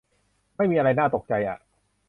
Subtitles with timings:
[0.57, 1.57] ไม่มีอะไรน่าตกใจอ่ะ